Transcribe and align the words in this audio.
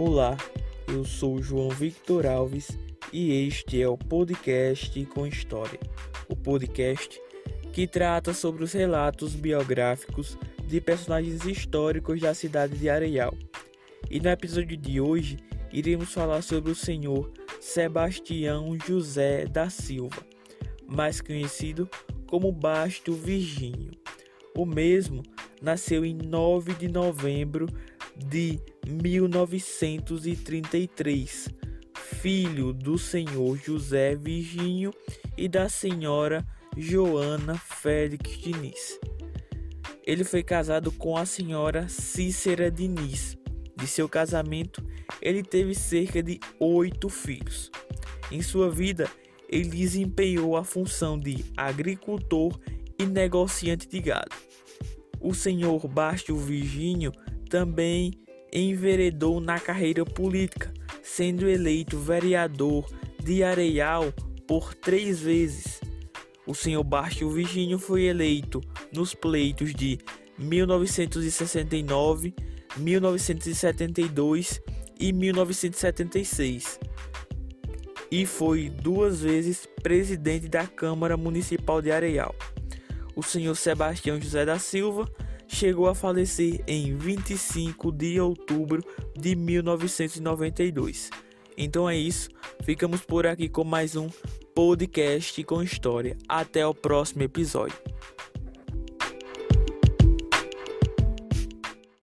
Olá, 0.00 0.36
eu 0.86 1.04
sou 1.04 1.42
João 1.42 1.70
Victor 1.70 2.24
Alves 2.24 2.78
e 3.12 3.32
este 3.48 3.82
é 3.82 3.88
o 3.88 3.98
podcast 3.98 5.04
com 5.06 5.26
História. 5.26 5.80
O 6.28 6.36
podcast 6.36 7.20
que 7.72 7.84
trata 7.84 8.32
sobre 8.32 8.62
os 8.62 8.72
relatos 8.72 9.34
biográficos 9.34 10.38
de 10.64 10.80
personagens 10.80 11.44
históricos 11.44 12.20
da 12.20 12.32
cidade 12.32 12.78
de 12.78 12.88
Areial. 12.88 13.34
E 14.08 14.20
no 14.20 14.28
episódio 14.28 14.76
de 14.76 15.00
hoje 15.00 15.36
iremos 15.72 16.12
falar 16.12 16.42
sobre 16.42 16.70
o 16.70 16.76
senhor 16.76 17.32
Sebastião 17.60 18.78
José 18.86 19.46
da 19.46 19.68
Silva, 19.68 20.24
mais 20.86 21.20
conhecido 21.20 21.90
como 22.28 22.52
Basto 22.52 23.14
Virgínio. 23.14 23.90
O 24.56 24.64
mesmo 24.64 25.24
nasceu 25.60 26.04
em 26.04 26.14
9 26.14 26.74
de 26.74 26.86
novembro 26.86 27.66
de 28.16 28.60
1933, 28.88 31.48
filho 31.94 32.72
do 32.72 32.96
senhor 32.96 33.58
José 33.58 34.16
Virgínio 34.16 34.94
e 35.36 35.46
da 35.46 35.68
senhora 35.68 36.42
Joana 36.74 37.58
Félix 37.58 38.38
Diniz. 38.38 38.98
Ele 40.06 40.24
foi 40.24 40.42
casado 40.42 40.90
com 40.90 41.18
a 41.18 41.26
senhora 41.26 41.86
Cícera 41.88 42.70
Diniz. 42.70 43.36
De 43.76 43.86
seu 43.86 44.08
casamento, 44.08 44.82
ele 45.20 45.42
teve 45.42 45.74
cerca 45.74 46.22
de 46.22 46.40
oito 46.58 47.10
filhos. 47.10 47.70
Em 48.32 48.40
sua 48.40 48.70
vida, 48.70 49.06
ele 49.50 49.68
desempenhou 49.68 50.56
a 50.56 50.64
função 50.64 51.18
de 51.18 51.44
agricultor 51.56 52.58
e 52.98 53.04
negociante 53.04 53.86
de 53.86 54.00
gado. 54.00 54.34
O 55.20 55.34
senhor 55.34 55.86
Basto 55.86 56.34
Virgínio 56.36 57.12
também 57.50 58.12
enveredou 58.52 59.40
na 59.40 59.58
carreira 59.58 60.04
política, 60.04 60.72
sendo 61.02 61.48
eleito 61.48 61.98
vereador 61.98 62.88
de 63.22 63.42
Areial 63.42 64.12
por 64.46 64.74
três 64.74 65.20
vezes. 65.20 65.80
O 66.46 66.54
senhor 66.54 66.82
Basto 66.82 67.28
Virgínio 67.30 67.78
foi 67.78 68.04
eleito 68.04 68.60
nos 68.92 69.14
pleitos 69.14 69.74
de 69.74 69.98
1969, 70.38 72.34
1972 72.76 74.60
e 74.98 75.12
1976 75.12 76.78
e 78.10 78.24
foi 78.24 78.70
duas 78.70 79.20
vezes 79.20 79.68
presidente 79.82 80.48
da 80.48 80.66
Câmara 80.66 81.16
Municipal 81.16 81.82
de 81.82 81.90
Areial. 81.90 82.34
O 83.14 83.22
senhor 83.22 83.54
Sebastião 83.54 84.20
José 84.20 84.44
da 84.44 84.58
Silva 84.58 85.10
chegou 85.48 85.88
a 85.88 85.94
falecer 85.94 86.62
em 86.66 86.94
25 86.94 87.90
de 87.90 88.20
outubro 88.20 88.84
de 89.16 89.34
1992. 89.34 91.10
Então 91.56 91.90
é 91.90 91.96
isso, 91.96 92.28
ficamos 92.62 93.00
por 93.00 93.26
aqui 93.26 93.48
com 93.48 93.64
mais 93.64 93.96
um 93.96 94.08
podcast 94.54 95.42
com 95.44 95.62
história. 95.62 96.16
Até 96.28 96.64
o 96.66 96.74
próximo 96.74 97.22
episódio. 97.22 97.76